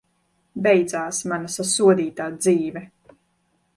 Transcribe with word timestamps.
Beidzās 0.67 1.19
mana 1.33 1.53
sasodītā 1.57 2.31
dzīve! 2.41 2.87